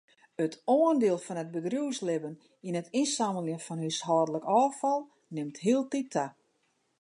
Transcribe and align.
It 0.43 0.53
oandiel 0.75 1.19
fan 1.25 1.41
it 1.43 1.49
bedriuwslibben 1.53 2.35
yn 2.67 2.77
it 2.81 2.91
ynsammeljen 3.01 3.63
fan 3.65 3.83
húshâldlik 3.83 4.45
ôffal 4.61 5.01
nimt 5.33 5.57
hieltyd 5.63 6.07
ta. 6.15 6.25